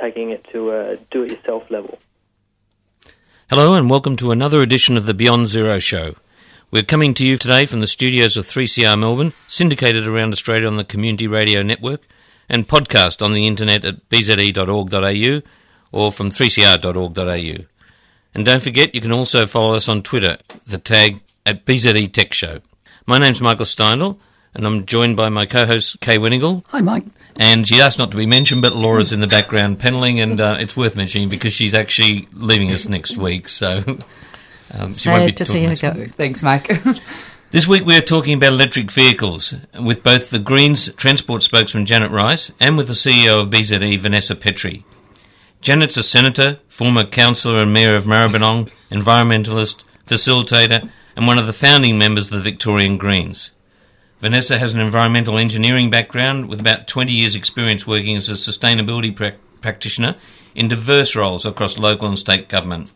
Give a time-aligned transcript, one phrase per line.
[0.00, 1.98] Taking it to a do it yourself level.
[3.48, 6.14] Hello, and welcome to another edition of the Beyond Zero Show.
[6.70, 10.76] We're coming to you today from the studios of 3CR Melbourne, syndicated around Australia on
[10.76, 12.00] the Community Radio Network,
[12.48, 15.42] and podcast on the internet at bze.org.au
[15.92, 17.64] or from 3cr.org.au.
[18.34, 22.32] And don't forget, you can also follow us on Twitter, the tag at BZE Tech
[22.32, 22.58] Show.
[23.06, 24.18] My name's Michael Steindl,
[24.54, 26.64] and I'm joined by my co-host Kay Wenigal.
[26.68, 27.04] Hi, Mike.
[27.36, 30.56] And she asked not to be mentioned, but Laura's in the background paneling, and uh,
[30.60, 33.82] it's worth mentioning because she's actually leaving us next week, so
[34.72, 36.06] um, she Sad won't be to see her go.
[36.06, 36.70] Thanks, Mike.
[37.54, 42.50] This week we're talking about electric vehicles with both the Greens Transport spokesman Janet Rice
[42.58, 44.84] and with the CEO of BZE Vanessa Petrie.
[45.60, 51.52] Janet's a senator, former councillor and mayor of Maribyrnong, environmentalist, facilitator, and one of the
[51.52, 53.52] founding members of the Victorian Greens.
[54.24, 59.14] Vanessa has an environmental engineering background with about 20 years' experience working as a sustainability
[59.14, 60.16] pra- practitioner
[60.54, 62.90] in diverse roles across local and state government.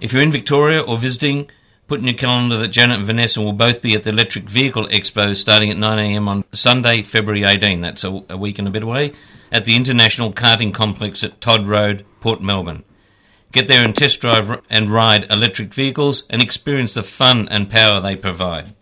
[0.00, 1.50] If you're in Victoria or visiting,
[1.88, 4.86] put in your calendar that Janet and Vanessa will both be at the Electric Vehicle
[4.86, 7.80] Expo starting at 9am on Sunday, February 18.
[7.80, 9.10] That's a, a week and a bit away,
[9.50, 12.84] at the International Karting Complex at Todd Road, Port Melbourne.
[13.50, 18.00] Get there and test drive and ride electric vehicles and experience the fun and power
[18.00, 18.72] they provide.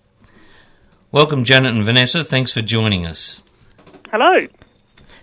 [1.11, 2.23] Welcome, Janet and Vanessa.
[2.23, 3.43] Thanks for joining us.
[4.11, 4.47] Hello.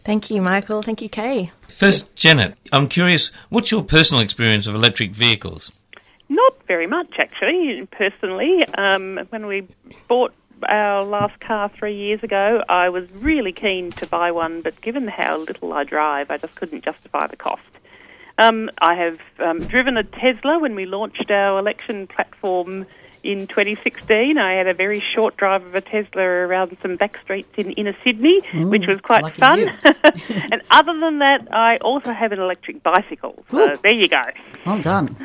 [0.02, 0.81] Thank you, Michael.
[0.81, 1.52] Thank you, Kay.
[1.67, 5.72] First, Janet, I'm curious, what's your personal experience of electric vehicles?
[6.28, 8.66] Not very much, actually, personally.
[8.80, 9.67] Um, when we
[10.08, 10.33] bought
[10.67, 15.07] our last car three years ago, I was really keen to buy one, but given
[15.07, 17.62] how little I drive, I just couldn't justify the cost.
[18.40, 22.88] Um, I have um, driven a Tesla when we launched our election platform
[23.25, 24.38] in 2016.
[24.38, 27.96] I had a very short drive of a Tesla around some back streets in inner
[28.03, 29.59] Sydney, which was quite fun.
[30.52, 33.44] and other than that, I also have an electric bicycle.
[33.52, 33.75] So Ooh.
[33.84, 34.22] there you go.
[34.66, 35.18] Well done.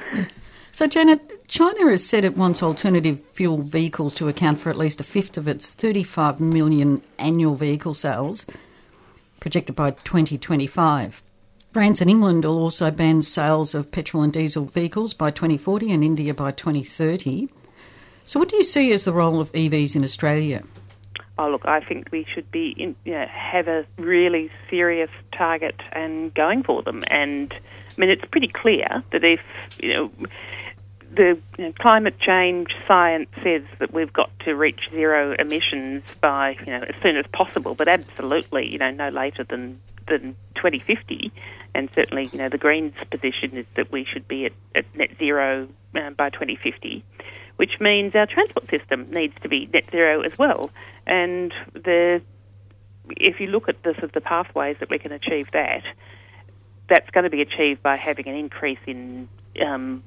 [0.72, 5.00] So, Janet, China has said it wants alternative fuel vehicles to account for at least
[5.00, 8.47] a fifth of its 35 million annual vehicle sales,
[9.41, 11.22] projected by 2025.
[11.72, 16.05] France and England will also ban sales of petrol and diesel vehicles by 2040 and
[16.05, 17.49] India by 2030.
[18.26, 20.62] So, what do you see as the role of EVs in Australia?
[21.41, 25.81] Oh, look, I think we should be in, you know, have a really serious target
[25.92, 27.03] and going for them.
[27.06, 29.41] And I mean, it's pretty clear that if
[29.82, 30.10] you know
[31.14, 36.56] the you know, climate change science says that we've got to reach zero emissions by
[36.66, 41.32] you know as soon as possible, but absolutely you know no later than than 2050.
[41.75, 45.10] And certainly, you know, the Greens' position is that we should be at, at net
[45.19, 47.04] zero uh, by 2050
[47.60, 50.71] which means our transport system needs to be net zero as well.
[51.06, 52.22] And the
[53.10, 55.82] if you look at the sort of the pathways that we can achieve that,
[56.88, 59.28] that's going to be achieved by having an increase in
[59.62, 60.03] um,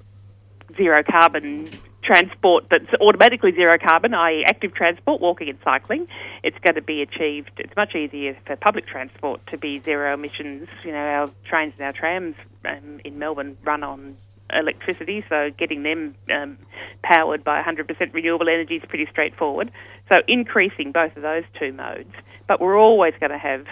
[0.75, 1.69] zero carbon
[2.03, 6.07] transport that's automatically zero carbon, i.e., active transport, walking and cycling.
[6.41, 7.51] It's going to be achieved.
[7.57, 10.69] It's much easier for public transport to be zero emissions.
[10.83, 14.17] You know, our trains and our trams um, in Melbourne run on
[14.57, 16.57] electricity, so getting them um,
[17.03, 19.71] powered by 100% renewable energy is pretty straightforward.
[20.09, 22.13] So increasing both of those two modes,
[22.47, 23.65] but we're always going to have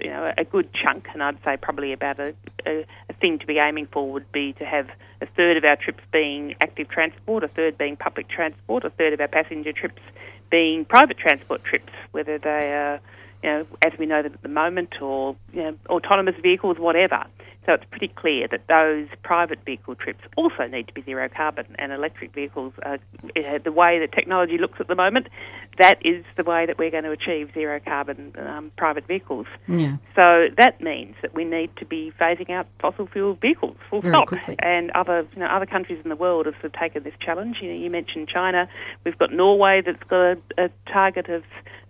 [0.00, 2.34] you know a good chunk, and I'd say probably about a,
[2.66, 4.88] a, a thing to be aiming for would be to have
[5.20, 9.12] a third of our trips being active transport, a third being public transport, a third
[9.12, 10.02] of our passenger trips
[10.50, 13.00] being private transport trips, whether they are
[13.42, 17.24] you know, as we know them at the moment, or you know, autonomous vehicles, whatever.
[17.68, 21.66] So it's pretty clear that those private vehicle trips also need to be zero carbon,
[21.78, 25.28] and electric vehicles are uh, the way that technology looks at the moment.
[25.76, 29.44] That is the way that we're going to achieve zero carbon um, private vehicles.
[29.66, 29.98] Yeah.
[30.16, 34.12] So that means that we need to be phasing out fossil fuel vehicles, full Very
[34.12, 34.28] stop.
[34.28, 34.56] quickly.
[34.60, 37.58] And other you know, other countries in the world have sort of taken this challenge.
[37.60, 38.66] You know, you mentioned China.
[39.04, 41.42] We've got Norway that's got a, a target of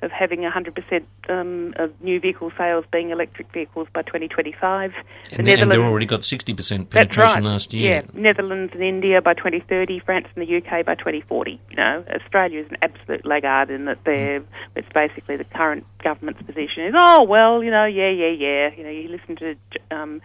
[0.03, 4.93] of having 100% um, of new vehicle sales being electric vehicles by 2025.
[5.33, 7.43] And, they, and they've already got 60% penetration That's right.
[7.43, 8.05] last year.
[8.15, 11.61] Yeah, Netherlands and India by 2030, France and the UK by 2040.
[11.71, 14.43] You know, Australia is an absolute laggard in that they're.
[14.77, 18.71] It's basically the current government's position is, oh well, you know, yeah, yeah, yeah.
[18.75, 19.57] You know, you listen to
[19.91, 20.21] um,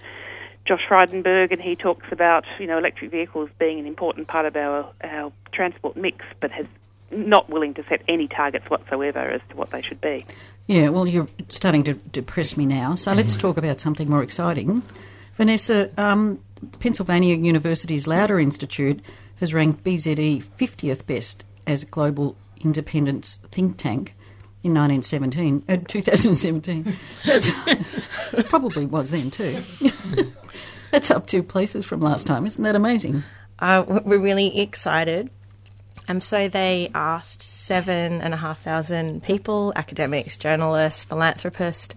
[0.65, 4.55] Josh Frydenberg, and he talks about you know electric vehicles being an important part of
[4.55, 6.65] our our transport mix, but has
[7.11, 10.25] not willing to set any targets whatsoever as to what they should be.
[10.67, 12.95] Yeah, well, you're starting to depress me now.
[12.95, 14.81] So let's talk about something more exciting.
[15.33, 16.39] Vanessa, um,
[16.79, 19.01] Pennsylvania University's Lauder Institute
[19.39, 24.15] has ranked BZE 50th best as a global independence think tank
[24.63, 26.95] in 1917, uh, 2017.
[28.45, 29.61] probably was then too.
[30.91, 32.45] That's up two places from last time.
[32.45, 33.23] Isn't that amazing?
[33.59, 35.29] Uh, we're really excited.
[36.07, 41.95] Um, so they asked seven and a half thousand people, academics, journalists, philanthropists,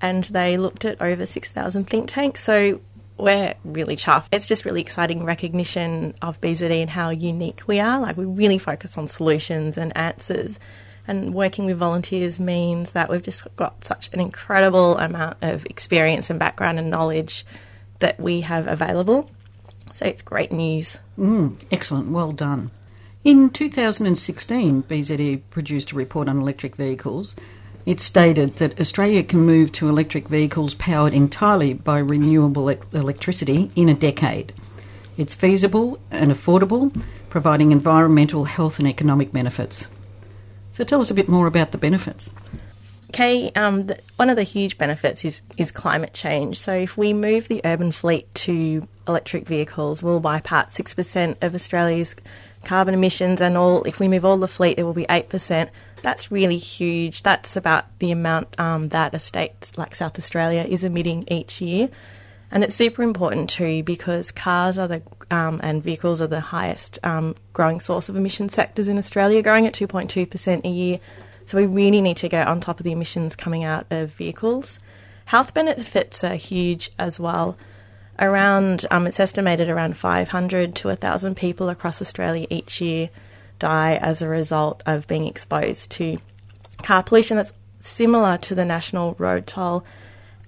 [0.00, 2.42] and they looked at over 6,000 think tanks.
[2.42, 2.80] So
[3.16, 4.28] we're really chuffed.
[4.32, 8.00] It's just really exciting recognition of BZE and how unique we are.
[8.00, 10.58] Like, we really focus on solutions and answers.
[11.06, 16.30] And working with volunteers means that we've just got such an incredible amount of experience
[16.30, 17.44] and background and knowledge
[18.00, 19.30] that we have available.
[19.94, 20.98] So it's great news.
[21.18, 22.10] Mm, excellent.
[22.10, 22.70] Well done.
[23.24, 27.34] In 2016, BZE produced a report on electric vehicles
[27.88, 33.88] it stated that Australia can move to electric vehicles powered entirely by renewable electricity in
[33.88, 34.52] a decade.
[35.16, 36.92] It's feasible and affordable,
[37.30, 39.88] providing environmental, health, and economic benefits.
[40.72, 42.30] So tell us a bit more about the benefits.
[43.08, 46.60] Okay, um, the, one of the huge benefits is, is climate change.
[46.60, 52.14] So if we move the urban fleet to electric vehicles, we'll out 6% of Australia's
[52.64, 53.82] carbon emissions, and all.
[53.84, 55.68] If we move all the fleet, it will be 8%.
[56.02, 57.22] That's really huge.
[57.22, 61.88] That's about the amount um, that a state like South Australia is emitting each year.
[62.50, 66.98] And it's super important too because cars are the um, and vehicles are the highest
[67.04, 70.98] um, growing source of emission sectors in Australia, growing at 2.2% a year.
[71.44, 74.80] So we really need to get on top of the emissions coming out of vehicles.
[75.26, 77.58] Health benefits are huge as well.
[78.18, 83.10] Around, um, it's estimated around 500 to 1,000 people across Australia each year
[83.58, 86.18] die as a result of being exposed to
[86.82, 87.52] car pollution that's
[87.82, 89.84] similar to the national road toll.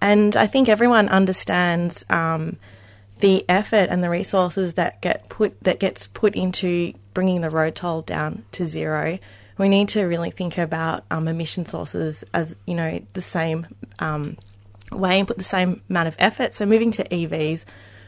[0.00, 2.56] And I think everyone understands um,
[3.20, 7.74] the effort and the resources that get put that gets put into bringing the road
[7.74, 9.18] toll down to zero.
[9.58, 13.66] We need to really think about um, emission sources as you know the same
[13.98, 14.38] um,
[14.90, 16.54] way and put the same amount of effort.
[16.54, 17.66] So moving to EVs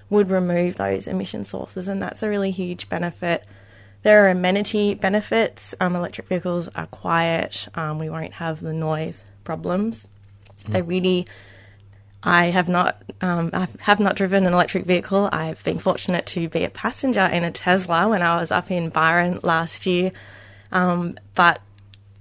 [0.09, 3.45] would remove those emission sources, and that's a really huge benefit
[4.03, 5.75] there are amenity benefits.
[5.81, 7.69] Um, electric vehicles are quiet.
[7.75, 10.09] Um, we won't have the noise problems.
[10.65, 10.73] Mm.
[10.73, 11.27] They really.
[12.25, 13.03] I have not.
[13.21, 15.29] Um, I have not driven an electric vehicle.
[15.33, 18.91] I've been fortunate to be a passenger in a Tesla when I was up in
[18.91, 20.13] Byron last year.
[20.71, 21.61] Um, but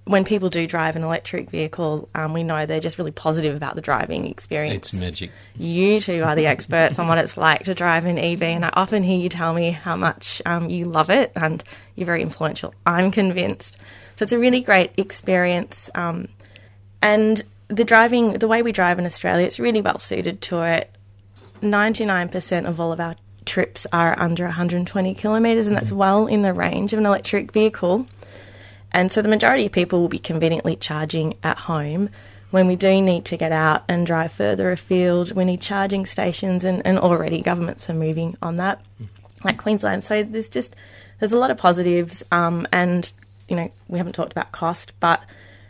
[0.06, 3.76] when people do drive an electric vehicle, um, we know they're just really positive about
[3.76, 4.92] the driving experience.
[4.92, 5.32] It's magic.
[5.56, 8.72] You two are the experts on what it's like to drive an EV, and I
[8.74, 11.64] often hear you tell me how much um, you love it and
[11.96, 12.74] you're very influential.
[12.86, 13.78] I'm convinced.
[14.16, 15.90] So it's a really great experience.
[15.94, 16.28] Um,
[17.02, 20.92] and the driving, the way we drive in Australia, it's really well suited to it.
[21.62, 23.16] 99% of all of our
[23.46, 28.08] trips are under 120 kilometres, and that's well in the range of an electric vehicle.
[28.94, 32.10] And so the majority of people will be conveniently charging at home.
[32.52, 36.66] When we do need to get out and drive further afield, we need charging stations,
[36.66, 38.82] and, and already governments are moving on that,
[39.46, 40.04] like Queensland.
[40.04, 40.76] So there's just
[41.20, 43.12] there's a lot of positives, um, and
[43.48, 45.22] you know we haven't talked about cost, but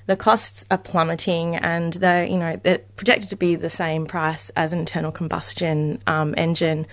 [0.07, 4.49] the costs are plummeting, and they're you know they're projected to be the same price
[4.55, 6.87] as an internal combustion um, engine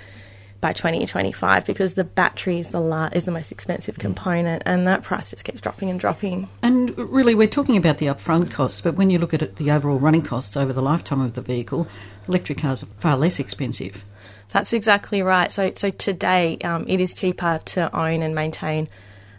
[0.61, 4.01] by 2025 because the battery is the, la- is the most expensive mm.
[4.01, 6.49] component and that price just keeps dropping and dropping.
[6.63, 9.71] And really, we're talking about the upfront costs, but when you look at it, the
[9.71, 11.87] overall running costs over the lifetime of the vehicle,
[12.27, 14.05] electric cars are far less expensive.
[14.51, 15.51] That's exactly right.
[15.51, 18.89] So, so today um, it is cheaper to own and maintain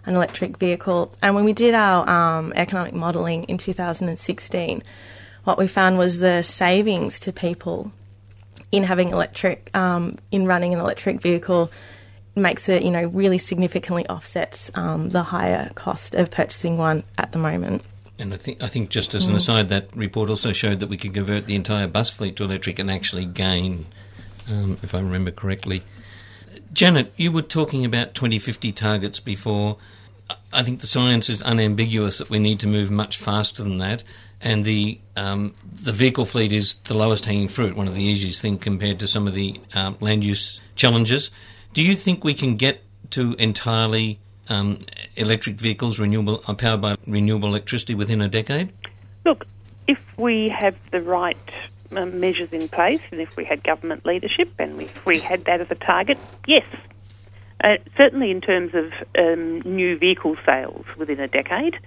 [0.06, 1.12] an electric vehicle.
[1.22, 4.84] And when we did our um, economic modelling in 2016,
[5.44, 7.92] what we found was the savings to people
[8.72, 11.72] in having electric, um, in running an electric vehicle
[12.36, 17.32] makes it, you know, really significantly offsets um, the higher cost of purchasing one at
[17.32, 17.84] the moment.
[18.18, 19.38] And I think, I think just as an mm.
[19.38, 22.78] aside, that report also showed that we could convert the entire bus fleet to electric
[22.80, 23.86] and actually gain,
[24.52, 25.84] um, if I remember correctly.
[26.74, 29.78] Janet, you were talking about 2050 targets before.
[30.54, 34.04] I think the science is unambiguous that we need to move much faster than that
[34.42, 35.54] and the um,
[35.84, 39.08] the vehicle fleet is the lowest hanging fruit, one of the easiest things compared to
[39.08, 41.30] some of the um, land use challenges.
[41.74, 42.82] Do you think we can get
[43.12, 44.80] to entirely um,
[45.16, 48.72] electric vehicles renewable uh, powered by renewable electricity within a decade?
[49.26, 49.46] Look,
[49.88, 51.38] if we have the right
[51.92, 55.62] um, measures in place and if we had government leadership and if we had that
[55.62, 56.18] as a target,
[56.48, 56.66] yes.
[57.62, 61.78] Uh, certainly, in terms of um, new vehicle sales within a decade,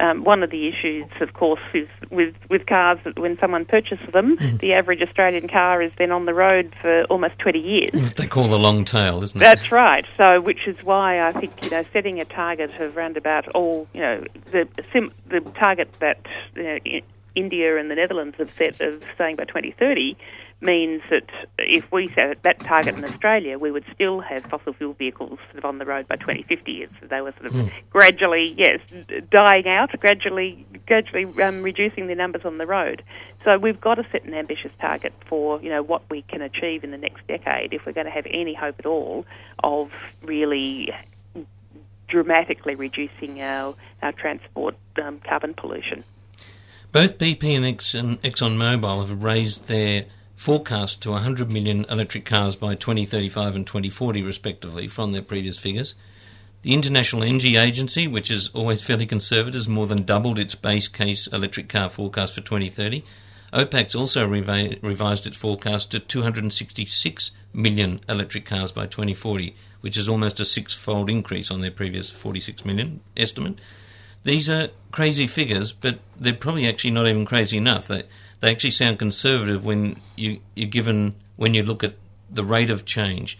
[0.00, 4.08] um, one of the issues, of course, is with, with cars that when someone purchases
[4.12, 4.60] them, Mm.
[4.60, 7.90] the average Australian car is then on the road for almost 20 years.
[7.92, 9.44] What they call the long tail, isn't it?
[9.44, 10.04] That's right.
[10.16, 13.88] So, which is why I think you know setting a target of around about all
[13.94, 16.20] you know the sim, the target that
[16.56, 16.78] you know,
[17.34, 20.16] India and the Netherlands have set of saying by 2030
[20.60, 24.92] means that if we set that target in Australia, we would still have fossil fuel
[24.94, 26.86] vehicles sort of on the road by 2050.
[27.00, 27.72] So they were sort of Mm.
[27.90, 28.80] gradually, yes,
[29.30, 33.02] dying out, gradually, gradually um, reducing their numbers on the road.
[33.44, 36.82] So we've got to set an ambitious target for you know what we can achieve
[36.82, 39.26] in the next decade if we're going to have any hope at all
[39.62, 40.92] of really
[42.08, 46.02] dramatically reducing our our transport um, carbon pollution.
[46.90, 50.06] Both BP and Exxon, ExxonMobil have raised their
[50.38, 55.96] forecast to 100 million electric cars by 2035 and 2040, respectively, from their previous figures.
[56.62, 60.86] The International Energy Agency, which is always fairly conservative, has more than doubled its base
[60.86, 63.02] case electric car forecast for 2030.
[63.52, 70.08] OPEC's also revi- revised its forecast to 266 million electric cars by 2040, which is
[70.08, 73.58] almost a six-fold increase on their previous 46 million estimate.
[74.22, 77.88] These are crazy figures, but they're probably actually not even crazy enough.
[77.88, 78.04] They
[78.40, 81.94] they actually sound conservative when you you're given when you look at
[82.30, 83.38] the rate of change.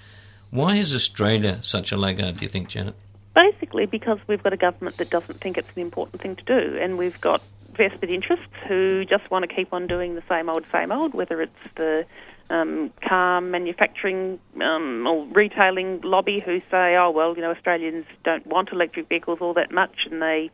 [0.50, 2.37] Why is Australia such a laggard?
[2.38, 2.95] Do you think, Janet?
[3.35, 6.78] Basically, because we've got a government that doesn't think it's an important thing to do,
[6.81, 7.43] and we've got
[7.76, 11.40] vested interests who just want to keep on doing the same old, same old, whether
[11.40, 12.05] it's the
[12.50, 18.47] um, car manufacturing um, or retailing lobby who say, oh, well, you know, Australians don't
[18.47, 20.50] want electric vehicles all that much and they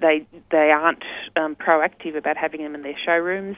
[0.00, 1.04] they they aren't
[1.36, 3.56] um, proactive about having them in their showrooms.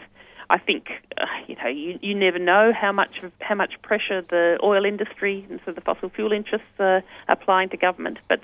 [0.50, 0.88] I think
[1.18, 5.46] uh, you know you, you never know how much how much pressure the oil industry
[5.48, 8.40] and so the fossil fuel interests are applying to government, but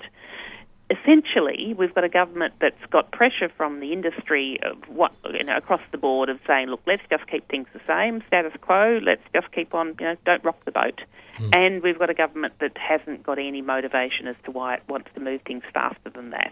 [0.89, 5.57] essentially we've got a government that's got pressure from the industry of what you know
[5.57, 9.21] across the board of saying, look, let's just keep things the same, status quo, let's
[9.33, 11.01] just keep on, you know, don't rock the boat.
[11.37, 11.49] Hmm.
[11.53, 15.09] And we've got a government that hasn't got any motivation as to why it wants
[15.13, 16.51] to move things faster than that,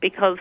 [0.00, 0.38] because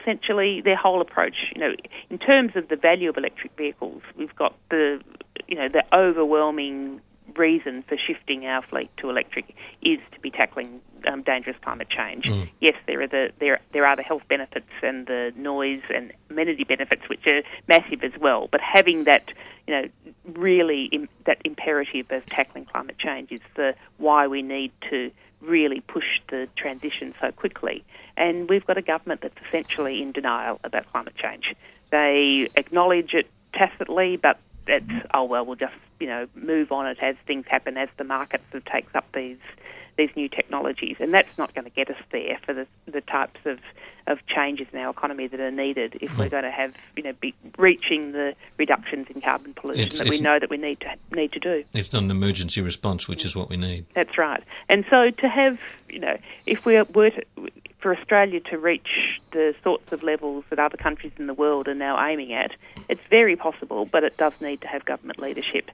[0.00, 1.74] essentially their whole approach, you know,
[2.10, 5.00] in terms of the value of electric vehicles, we've got the,
[5.48, 7.00] you know, the overwhelming
[7.38, 12.24] reason for shifting our fleet to electric is to be tackling um, dangerous climate change.
[12.24, 12.48] Mm.
[12.60, 16.64] Yes, there are the there there are the health benefits and the noise and amenity
[16.64, 18.48] benefits, which are massive as well.
[18.50, 19.30] But having that,
[19.66, 19.88] you know,
[20.34, 25.80] really Im- that imperative of tackling climate change is the why we need to really
[25.80, 27.84] push the transition so quickly.
[28.16, 31.54] And we've got a government that's essentially in denial about climate change.
[31.90, 36.98] They acknowledge it tacitly, but it's oh well, we'll just you know move on it
[37.00, 39.38] as things happen as the market sort of takes up these
[39.96, 43.40] these new technologies, and that's not going to get us there for the the types
[43.44, 43.58] of
[44.06, 47.12] of changes in our economy that are needed if we're going to have you know
[47.14, 50.94] be reaching the reductions in carbon pollution It's- that we know that we need to
[51.12, 51.64] need to do.
[51.72, 53.86] It's not an emergency response, which is what we need.
[53.94, 54.42] That's right.
[54.68, 57.22] And so to have, you know, if we were to,
[57.86, 61.74] for Australia to reach the sorts of levels that other countries in the world are
[61.74, 62.50] now aiming at,
[62.88, 65.70] it's very possible, but it does need to have government leadership.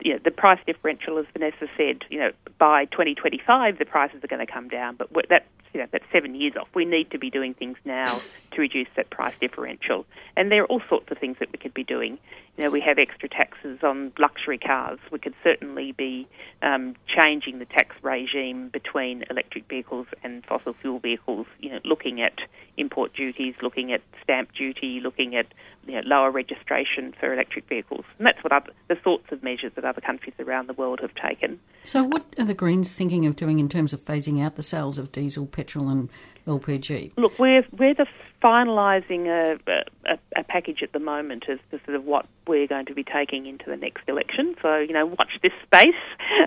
[0.00, 4.28] You know, the price differential, as Vanessa said, you know, by 2025 the prices are
[4.28, 5.44] going to come down, but that's
[5.76, 6.68] you know that's seven years off.
[6.74, 8.06] We need to be doing things now
[8.52, 11.74] to reduce that price differential, and there are all sorts of things that we could
[11.74, 12.18] be doing.
[12.56, 14.98] You know, we have extra taxes on luxury cars.
[15.12, 16.26] We could certainly be
[16.62, 21.46] um, changing the tax regime between electric vehicles and fossil fuel vehicles.
[21.60, 22.38] You know, looking at
[22.78, 25.46] import duties, looking at stamp duty, looking at
[25.86, 29.72] you know, lower registration for electric vehicles, and that's what other, the sorts of measures
[29.76, 31.60] that other countries around the world have taken.
[31.84, 34.98] So, what are the Greens thinking of doing in terms of phasing out the sales
[34.98, 36.08] of diesel, petrol, and
[36.46, 37.12] LPG?
[37.16, 37.94] Look, we're we're
[38.42, 39.58] finalising a,
[40.06, 43.02] a, a package at the moment as to sort of what we're going to be
[43.02, 44.54] taking into the next election.
[44.62, 45.94] So you know, watch this space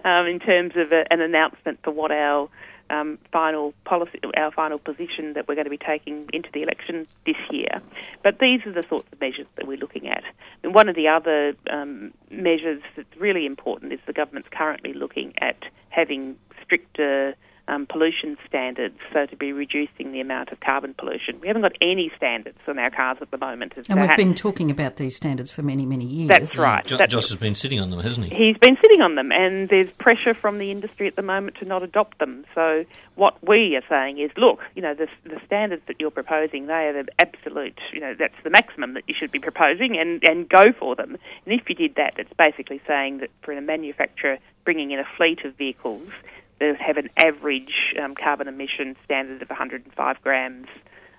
[0.05, 2.49] um, in terms of a, an announcement for what our
[2.89, 7.07] um, final policy, our final position that we're going to be taking into the election
[7.25, 7.81] this year.
[8.23, 10.23] But these are the sorts of measures that we're looking at.
[10.63, 15.33] And one of the other um, measures that's really important is the government's currently looking
[15.39, 15.57] at
[15.89, 17.35] having stricter
[17.69, 21.39] um, pollution standards, so to be reducing the amount of carbon pollution.
[21.39, 23.73] We haven't got any standards on our cars at the moment.
[23.75, 26.29] And to we've been talking about these standards for many, many years.
[26.29, 26.85] That's right.
[26.85, 28.35] Jo- That's- Josh has been sitting on them, hasn't he?
[28.35, 31.65] He's been sitting on them, and there's pressure from the industry at the moment to
[31.65, 32.45] not adopt them.
[32.55, 32.85] So
[33.15, 36.87] what we are saying is, look, you know, the, the standards that you're proposing, they
[36.87, 40.49] are the absolute, you know, that's the maximum that you should be proposing, and, and
[40.49, 41.17] go for them.
[41.45, 45.05] And if you did that, that's basically saying that for a manufacturer bringing in a
[45.17, 50.67] fleet of vehicles, they have an average um, carbon emission standard of 105 grams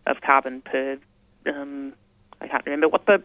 [0.06, 0.98] of carbon per.
[1.46, 1.94] Um,
[2.42, 3.18] I can't remember what the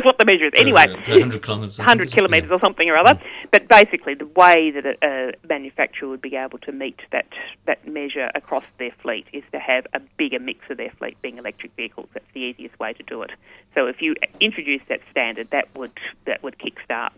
[0.02, 0.52] what the measure is.
[0.56, 2.16] Anyway, per 100 kilometres, 100 is it?
[2.16, 3.20] kilometres or something or other.
[3.50, 7.26] But basically, the way that a, a manufacturer would be able to meet that
[7.66, 11.36] that measure across their fleet is to have a bigger mix of their fleet being
[11.36, 12.08] electric vehicles.
[12.14, 13.30] That's the easiest way to do it.
[13.74, 15.92] So if you introduce that standard, that would
[16.24, 17.12] that would kickstart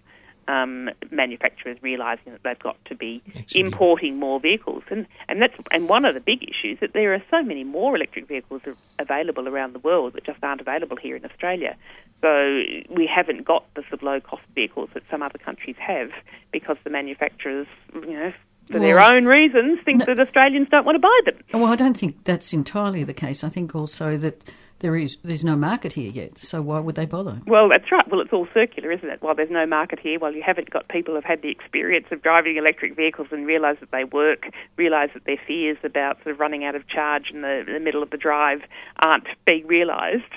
[0.49, 3.23] um, manufacturers realising that they've got to be
[3.55, 7.23] importing more vehicles, and and that's and one of the big issues that there are
[7.31, 8.63] so many more electric vehicles
[8.99, 11.77] available around the world that just aren't available here in Australia.
[12.21, 16.11] So we haven't got the sort of low cost vehicles that some other countries have
[16.53, 18.33] because the manufacturers, you know,
[18.71, 21.37] for their own reasons, think that Australians don't want to buy them.
[21.53, 23.45] Well, I don't think that's entirely the case.
[23.45, 24.51] I think also that
[24.85, 27.41] there is there's no market here yet, so why would they bother?
[27.47, 28.07] Well, that's right.
[28.07, 29.23] Well, it's all circular, isn't it?
[29.23, 32.21] While there's no market here, while you haven't got people who've had the experience of
[32.21, 36.39] driving electric vehicles and realise that they work, realise that their fears about sort of
[36.39, 38.61] running out of charge in the, the middle of the drive
[38.99, 40.31] aren't being realised,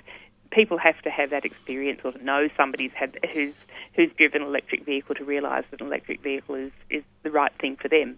[0.50, 3.54] people have to have that experience or to know somebody's had who's
[3.98, 7.52] who's driven an electric vehicle to realise that an electric vehicle is, is the right
[7.60, 8.18] thing for them.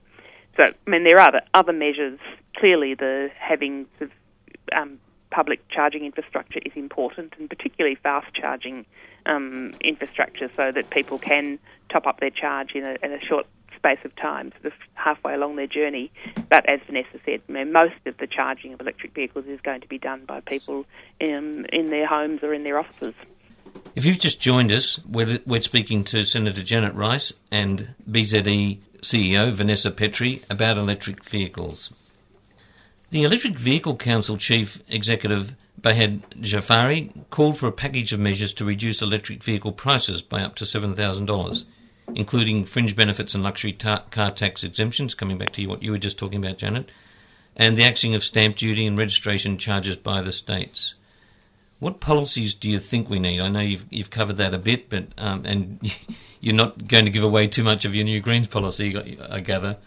[0.58, 2.20] So, I mean, there are other, other measures.
[2.56, 5.00] Clearly, the having sort of, um,
[5.32, 8.86] public charging infrastructure is important, and particularly fast charging
[9.26, 11.60] um, infrastructure, so that people can
[11.90, 13.46] top up their charge in a, in a short
[13.76, 16.12] space of time, sort of halfway along their journey.
[16.50, 19.82] But as Vanessa said, I mean, most of the charging of electric vehicles is going
[19.82, 20.86] to be done by people
[21.20, 23.14] in, in their homes or in their offices.
[23.96, 29.52] If you've just joined us, we're, we're speaking to Senator Janet Rice and BZE CEO
[29.52, 31.94] Vanessa Petrie about electric vehicles.
[33.12, 38.66] The Electric Vehicle Council Chief Executive Behyad Jafari called for a package of measures to
[38.66, 41.64] reduce electric vehicle prices by up to $7,000,
[42.14, 45.98] including fringe benefits and luxury ta- car tax exemptions, coming back to what you were
[45.98, 46.92] just talking about, Janet,
[47.56, 50.94] and the axing of stamp duty and registration charges by the states.
[51.80, 53.40] What policies do you think we need?
[53.40, 55.80] I know you've you've covered that a bit, but um, and
[56.42, 59.78] you're not going to give away too much of your new Greens policy, I gather.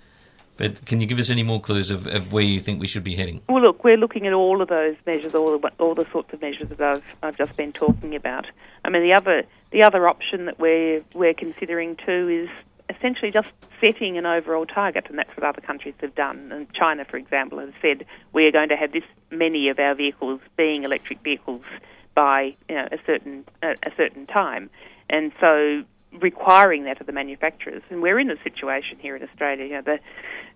[0.63, 3.03] But can you give us any more clues of, of where you think we should
[3.03, 3.43] be heading?
[3.49, 6.41] Well, look, we're looking at all of those measures, all the all the sorts of
[6.41, 8.47] measures that I've I've just been talking about.
[8.85, 13.51] I mean, the other the other option that we're we're considering too is essentially just
[13.81, 16.53] setting an overall target, and that's what other countries have done.
[16.53, 19.97] And China, for example, has said we are going to have this many of our
[19.97, 21.65] vehicles being electric vehicles
[22.15, 24.71] by you know, a certain a, certain time,
[25.11, 25.83] and so
[26.21, 27.83] requiring that of the manufacturers.
[27.91, 29.65] And we're in a situation here in Australia.
[29.65, 29.99] You know, the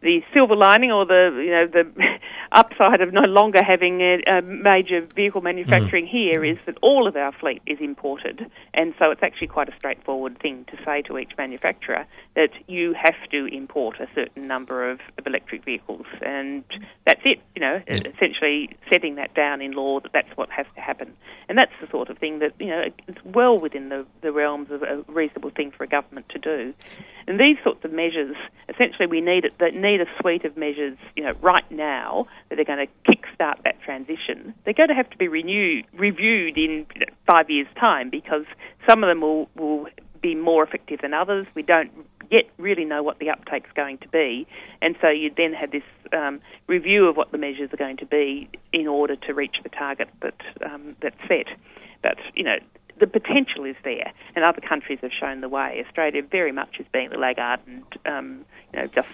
[0.02, 2.18] the silver lining or the you know the
[2.52, 6.10] upside of no longer having a, a major vehicle manufacturing mm.
[6.10, 9.76] here is that all of our fleet is imported, and so it's actually quite a
[9.76, 14.90] straightforward thing to say to each manufacturer that you have to import a certain number
[14.90, 16.64] of, of electric vehicles, and
[17.06, 17.40] that's it.
[17.54, 21.14] You know, essentially setting that down in law that that's what has to happen,
[21.48, 24.70] and that's the sort of thing that you know it's well within the, the realms
[24.70, 26.74] of a reasonable thing for a government to do.
[27.26, 28.36] And these sorts of measures,
[28.68, 32.58] essentially, we need it, that need a suite of measures, you know, right now that
[32.58, 34.54] are going to kickstart that transition.
[34.64, 36.86] They're going to have to be renewed, reviewed in
[37.26, 38.44] five years' time because
[38.88, 39.86] some of them will will
[40.20, 41.46] be more effective than others.
[41.54, 41.90] We don't
[42.30, 44.46] yet really know what the uptake's going to be,
[44.82, 48.06] and so you then have this um, review of what the measures are going to
[48.06, 51.46] be in order to reach the target that um, that's set.
[52.02, 52.56] But you know,
[52.98, 55.84] the potential is there, and other countries have shown the way.
[55.86, 59.08] Australia very much is being the laggard, and um, you know, just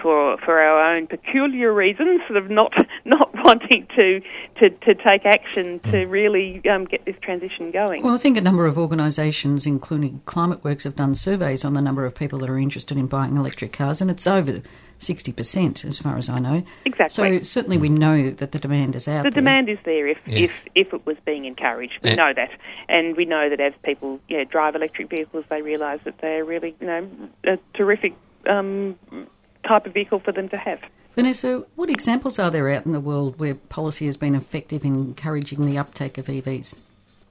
[0.00, 2.72] for for our own peculiar reasons, sort of not
[3.04, 4.20] not wanting to
[4.60, 8.02] to, to take action to really um, get this transition going.
[8.02, 12.04] Well, I think a number of organisations, including ClimateWorks, have done surveys on the number
[12.04, 14.62] of people that are interested in buying electric cars, and it's over
[15.06, 16.62] 60%, as far as I know.
[16.84, 17.38] Exactly.
[17.38, 19.30] So certainly we know that the demand is out there.
[19.30, 19.42] the there.
[19.42, 20.38] demand is there if, Yeah.
[20.46, 21.94] if if it was being encouraged.
[22.02, 22.16] We Yeah.
[22.16, 22.50] know that,
[22.88, 26.44] and we know that as people you know, drive electric vehicles, they realise that they're
[26.44, 27.08] really you know
[27.44, 28.14] a terrific
[28.46, 28.98] um,
[29.66, 30.80] type of vehicle for them to have.
[31.14, 34.94] Vanessa, what examples are there out in the world where policy has been effective in
[34.96, 36.76] encouraging the uptake of EVs?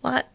[0.02, 0.28] What?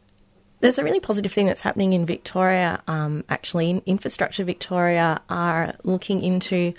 [0.60, 2.82] There's a really positive thing that's happening in Victoria.
[2.88, 6.74] Um, actually, in Infrastructure Victoria are looking into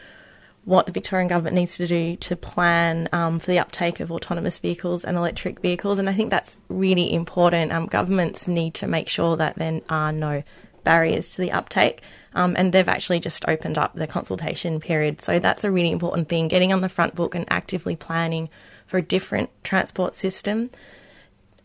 [0.69, 4.59] what the Victorian government needs to do to plan um, for the uptake of autonomous
[4.59, 5.97] vehicles and electric vehicles.
[5.97, 7.71] And I think that's really important.
[7.71, 10.43] Um, governments need to make sure that there are no
[10.83, 12.03] barriers to the uptake.
[12.35, 15.21] Um, and they've actually just opened up the consultation period.
[15.21, 18.47] So that's a really important thing getting on the front book and actively planning
[18.85, 20.69] for a different transport system.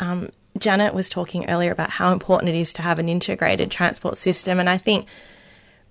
[0.00, 4.16] Um, Janet was talking earlier about how important it is to have an integrated transport
[4.16, 4.58] system.
[4.58, 5.08] And I think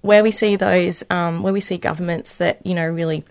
[0.03, 3.25] where we see those, um, where we see governments that you know really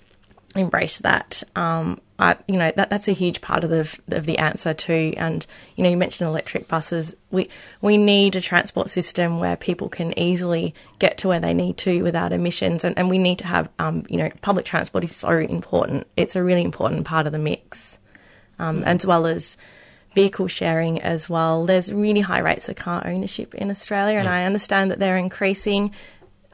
[0.56, 4.38] embrace that, um, I, you know that that's a huge part of the of the
[4.38, 5.12] answer too.
[5.16, 5.44] And
[5.76, 7.16] you know, you mentioned electric buses.
[7.30, 7.48] We
[7.80, 12.02] we need a transport system where people can easily get to where they need to
[12.02, 15.30] without emissions, and, and we need to have, um, you know, public transport is so
[15.30, 16.06] important.
[16.16, 17.98] It's a really important part of the mix,
[18.58, 19.56] um, as well as
[20.14, 21.66] vehicle sharing as well.
[21.66, 25.92] There's really high rates of car ownership in Australia, and I understand that they're increasing.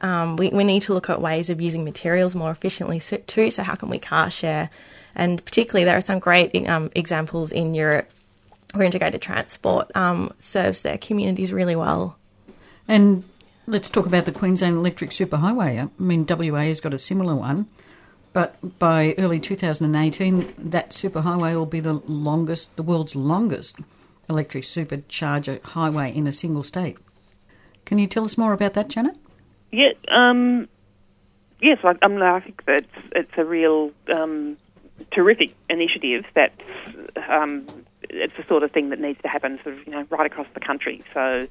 [0.01, 3.51] Um, we, we need to look at ways of using materials more efficiently too.
[3.51, 4.69] So, how can we car share?
[5.15, 8.09] And particularly, there are some great um, examples in Europe
[8.73, 12.17] where integrated transport um, serves their communities really well.
[12.87, 13.23] And
[13.65, 15.83] let's talk about the Queensland Electric Superhighway.
[15.83, 17.67] I mean, WA has got a similar one,
[18.31, 23.79] but by early 2018, that superhighway will be the longest, the world's longest
[24.29, 26.97] electric supercharger highway in a single state.
[27.85, 29.15] Can you tell us more about that, Janet?
[29.71, 30.67] Yeah, um,
[31.61, 34.57] yes, I, I, mean, I think that it's, a real um,
[35.11, 36.25] terrific initiative.
[36.35, 36.53] That
[37.29, 37.67] um,
[38.09, 40.47] it's the sort of thing that needs to happen, sort of, you know, right across
[40.53, 41.03] the country.
[41.13, 41.47] So,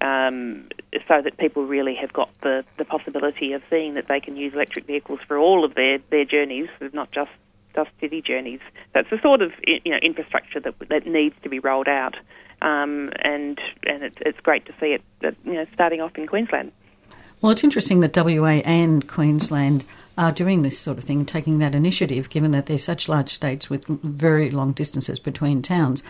[0.00, 0.68] um,
[1.08, 4.54] so that people really have got the, the possibility of seeing that they can use
[4.54, 7.30] electric vehicles for all of their, their journeys, not just
[7.74, 8.60] just city journeys.
[8.94, 12.16] That's the sort of you know infrastructure that that needs to be rolled out,
[12.62, 15.02] um, and and it's, it's great to see it
[15.44, 16.72] you know starting off in Queensland.
[17.46, 19.84] Well, it's interesting that WA and Queensland
[20.18, 23.70] are doing this sort of thing, taking that initiative, given that they're such large states
[23.70, 26.02] with very long distances between towns,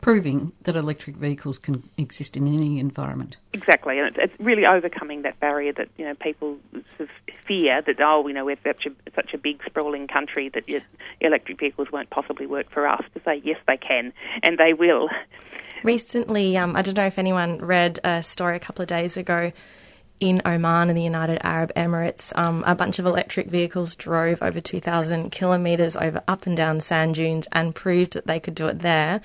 [0.00, 3.36] proving that electric vehicles can exist in any environment.
[3.52, 7.10] Exactly, and it's, it's really overcoming that barrier that you know people sort of
[7.44, 10.64] fear that oh, you know, we're such a such a big sprawling country that
[11.20, 13.04] electric vehicles won't possibly work for us.
[13.12, 14.10] To say yes, they can,
[14.42, 15.10] and they will.
[15.84, 19.52] Recently, um, I don't know if anyone read a story a couple of days ago
[20.20, 24.60] in Oman and the United Arab Emirates, um, a bunch of electric vehicles drove over
[24.60, 28.80] 2,000 kilometres over up and down sand dunes and proved that they could do it
[28.80, 29.20] there.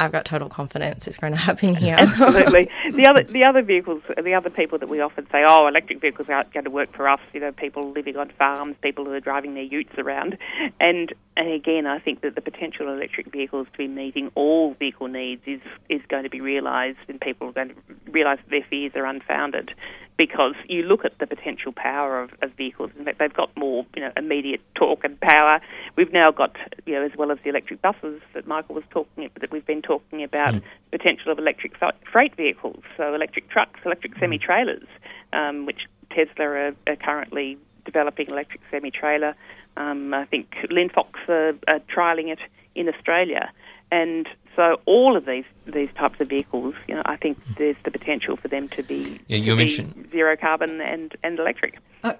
[0.00, 1.96] I've got total confidence it's going to happen here.
[1.98, 2.70] Absolutely.
[2.90, 6.28] The other the other vehicles, the other people that we often say, oh, electric vehicles
[6.28, 7.20] aren't going to work for us.
[7.32, 10.36] You know, people living on farms, people who are driving their utes around,
[10.80, 14.74] and and again, I think that the potential of electric vehicles to be meeting all
[14.74, 17.74] vehicle needs is is going to be realised, and people are going to
[18.10, 19.72] realise that their fears are unfounded
[20.20, 22.90] because you look at the potential power of, of, vehicles.
[22.98, 25.62] In fact, they've got more, you know, immediate torque and power.
[25.96, 29.24] We've now got, you know, as well as the electric buses that Michael was talking
[29.24, 30.62] about, that we've been talking about mm.
[30.90, 31.72] potential of electric
[32.12, 34.20] freight vehicles, so electric trucks, electric mm.
[34.20, 34.86] semi-trailers,
[35.32, 37.56] um, which Tesla are, are, currently
[37.86, 39.34] developing electric semi-trailer.
[39.78, 42.40] Um, I think Linfox are, are trialling it
[42.74, 43.50] in Australia.
[43.90, 47.90] And so all of these these types of vehicles, you know, I think there's the
[47.90, 51.78] potential for them to be, yeah, you to mentioned be zero carbon and, and electric.
[52.02, 52.14] Uh,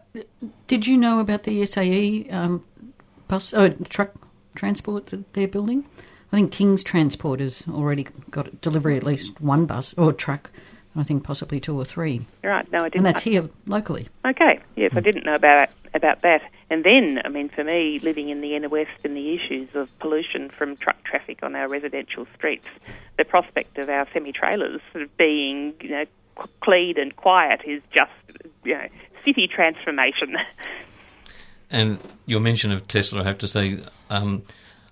[0.67, 2.65] did you know about the SAE um,
[3.29, 4.13] bus uh, truck
[4.55, 5.85] transport that they're building?
[6.33, 10.51] I think King's Transport has already got delivery at least one bus or truck.
[10.95, 12.23] I think possibly two or three.
[12.43, 12.71] Right.
[12.73, 12.97] No, I didn't.
[12.97, 14.09] And that's here locally.
[14.25, 14.59] Okay.
[14.77, 16.43] Yes, I didn't know about about that.
[16.71, 19.97] And then, I mean, for me, living in the inner west and the issues of
[19.99, 22.69] pollution from truck traffic on our residential streets,
[23.19, 26.05] the prospect of our semi-trailers sort of being, you know,
[26.61, 28.13] clean and quiet is just,
[28.65, 28.87] you know,
[29.25, 30.37] city transformation.
[31.73, 33.79] And your mention of Tesla, I have to say,
[34.09, 34.43] um,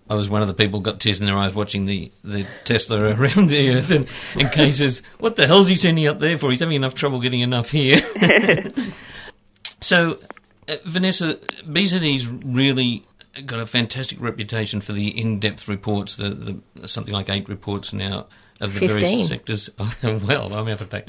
[0.09, 2.99] I was one of the people got tears in their eyes watching the, the Tesla
[3.15, 6.51] around the Earth, and, and Kay says, "What the hell's he sending up there for?
[6.51, 7.99] He's having enough trouble getting enough here."
[9.81, 10.19] so,
[10.69, 13.05] uh, Vanessa, BZE's really
[13.47, 16.17] got a fantastic reputation for the in-depth reports.
[16.17, 16.31] The,
[16.75, 18.27] the something like eight reports now
[18.61, 19.01] of the 15.
[19.01, 19.71] various sectors.
[20.03, 21.05] well, I'm out of date.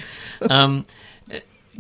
[0.50, 0.86] Um,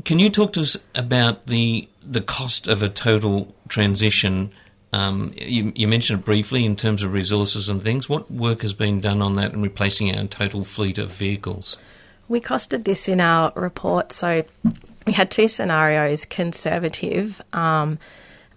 [0.06, 4.52] can you talk to us about the the cost of a total transition?
[4.92, 8.10] Um, you, you, mentioned it briefly in terms of resources and things.
[8.10, 11.78] What work has been done on that in replacing our total fleet of vehicles?
[12.28, 14.12] We costed this in our report.
[14.12, 14.46] So
[15.10, 17.98] we had two scenarios conservative um,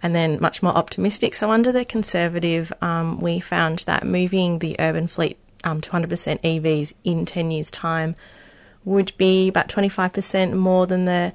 [0.03, 1.33] and then much more optimistic.
[1.33, 6.07] So, under the conservative, um, we found that moving the urban fleet um, to 100%
[6.07, 8.15] EVs in 10 years' time
[8.85, 11.33] would be about 25% more than the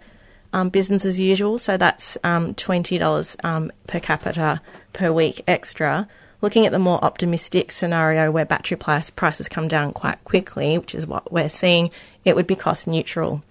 [0.52, 4.60] um, business as usual, so that's um, $20 um, per capita
[4.92, 6.06] per week extra.
[6.42, 10.94] Looking at the more optimistic scenario where battery price, prices come down quite quickly, which
[10.94, 11.90] is what we're seeing,
[12.24, 13.42] it would be cost neutral.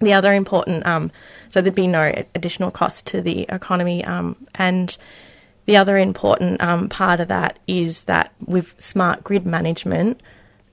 [0.00, 1.10] The other important, um,
[1.50, 4.96] so there'd be no additional cost to the economy, um, and
[5.66, 10.22] the other important um, part of that is that with smart grid management,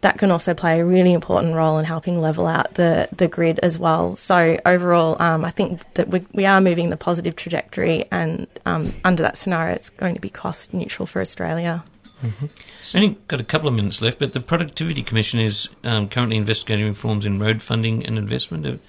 [0.02, 3.60] that can also play a really important role in helping level out the, the grid
[3.60, 4.16] as well.
[4.16, 8.94] So overall, um, I think that we, we are moving the positive trajectory, and um,
[9.04, 11.84] under that scenario, it's going to be cost neutral for Australia.
[12.24, 12.98] Mm-hmm.
[12.98, 16.88] Only got a couple of minutes left, but the Productivity Commission is um, currently investigating
[16.88, 18.80] reforms in road funding and investment.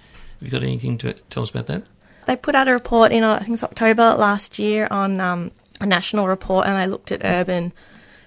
[0.40, 1.84] Have, have you got anything to tell us about that?
[2.26, 5.86] They put out a report in, I think it's October last year, on um, a
[5.86, 7.72] national report, and they looked at urban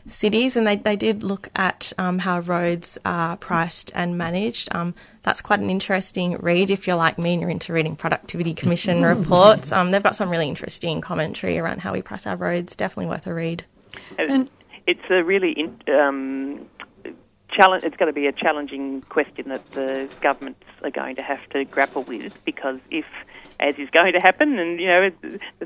[0.08, 4.74] cities, and they, they did look at um, how roads are priced and managed.
[4.74, 8.56] Um, that's quite an interesting read if you're like me and you're into reading Productivity
[8.56, 9.72] Commission reports.
[9.72, 12.76] Um, they've got some really interesting commentary around how we price our roads.
[12.76, 13.66] Definitely worth a read.
[14.18, 14.50] And
[14.88, 16.68] it's a really in, um,
[17.52, 17.84] challenge.
[17.84, 21.66] It's going to be a challenging question that the governments are going to have to
[21.66, 23.06] grapple with because if
[23.60, 25.12] as is going to happen, and you know,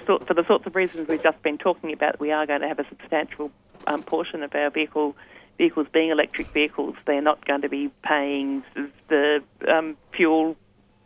[0.05, 2.79] for the sorts of reasons we've just been talking about, we are going to have
[2.79, 3.51] a substantial
[3.87, 5.15] um, portion of our vehicle
[5.57, 6.95] vehicles being electric vehicles.
[7.05, 8.63] They're not going to be paying
[9.07, 10.57] the um, fuel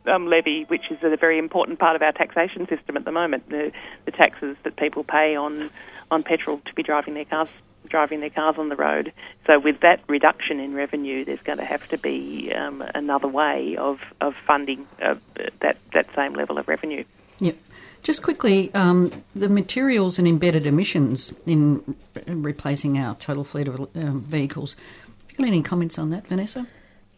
[0.08, 3.48] um, levy, which is a very important part of our taxation system at the moment.
[3.50, 3.72] The,
[4.06, 5.70] the taxes that people pay on
[6.10, 7.50] on petrol to be driving their cars
[7.90, 9.12] driving their cars on the road.
[9.48, 13.76] So with that reduction in revenue, there's going to have to be um, another way
[13.78, 15.16] of, of funding uh,
[15.60, 17.04] that, that same level of revenue.
[17.40, 17.58] Yep.
[18.04, 21.96] Just quickly, um, the materials and embedded emissions in
[22.28, 24.76] replacing our total fleet of um, vehicles.
[24.76, 26.66] Have you got any comments on that, Vanessa?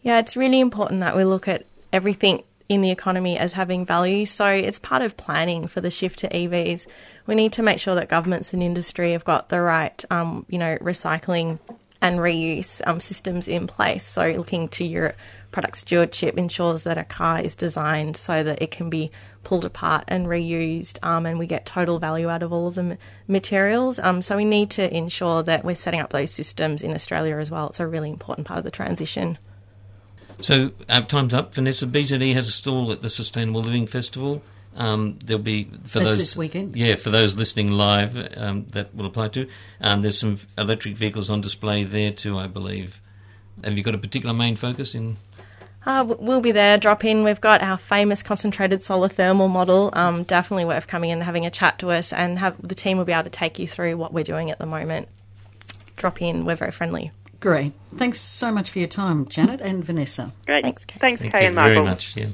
[0.02, 4.24] Yeah, it's really important that we look at everything in the economy as having value.
[4.24, 6.86] So it's part of planning for the shift to EVs.
[7.26, 10.58] We need to make sure that governments and industry have got the right, um, you
[10.58, 11.58] know, recycling
[12.00, 14.04] and reuse um, systems in place.
[14.04, 15.14] So looking to your
[15.52, 19.12] product stewardship ensures that a car is designed so that it can be
[19.44, 22.98] pulled apart and reused, um, and we get total value out of all of the
[23.28, 23.98] materials.
[24.00, 27.50] Um, so we need to ensure that we're setting up those systems in Australia as
[27.50, 27.68] well.
[27.68, 29.38] It's a really important part of the transition.
[30.40, 31.54] So, uh, time's up.
[31.54, 34.42] Vanessa BZE has a stall at the Sustainable Living Festival.
[34.76, 36.76] Um, there'll be for That's those this weekend.
[36.76, 39.48] Yeah, for those listening live, um, that will apply to.
[39.80, 43.00] Um, there's some electric vehicles on display there too, I believe.
[43.62, 45.16] Have you got a particular main focus in?
[45.84, 46.78] Uh, we'll be there.
[46.78, 47.24] Drop in.
[47.24, 49.90] We've got our famous concentrated solar thermal model.
[49.92, 52.98] Um, definitely worth coming in and having a chat to us, and have the team
[52.98, 55.08] will be able to take you through what we're doing at the moment.
[55.96, 56.44] Drop in.
[56.44, 57.10] We're very friendly.
[57.42, 57.72] Great.
[57.96, 60.32] Thanks so much for your time, Janet and Vanessa.
[60.46, 60.62] Great.
[60.62, 60.98] Thanks, Kay.
[61.00, 61.74] Thanks, Thank Kay you and Michael.
[61.74, 62.16] very much.
[62.16, 62.28] Yeah.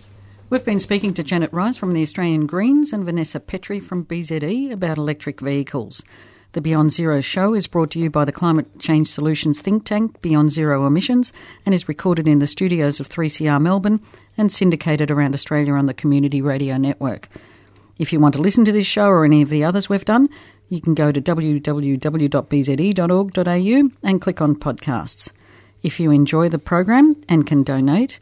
[0.51, 4.71] We've been speaking to Janet Rice from the Australian Greens and Vanessa Petrie from BZE
[4.71, 6.05] about electric vehicles.
[6.53, 10.21] The Beyond Zero show is brought to you by the Climate Change Solutions think tank
[10.21, 11.33] Beyond Zero Emissions
[11.65, 14.03] and is recorded in the studios of 3CR Melbourne
[14.37, 17.29] and syndicated around Australia on the Community Radio Network.
[17.99, 20.29] If you want to listen to this show or any of the others we've done,
[20.69, 21.69] you can go to www.bze.org.au
[24.03, 25.33] and click on podcasts.
[25.83, 28.19] If you enjoy the program and can donate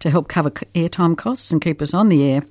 [0.00, 2.42] to help cover airtime costs and keep us on the air,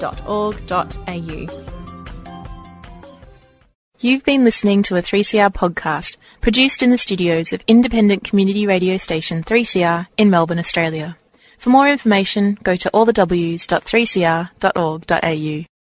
[3.99, 8.97] You've been listening to a 3CR podcast produced in the studios of independent community radio
[8.97, 11.15] station 3CR in Melbourne, Australia.
[11.57, 15.72] For more information, go to allthews.3cr.org.au.